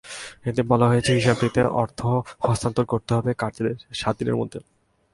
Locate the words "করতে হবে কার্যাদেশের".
2.85-3.99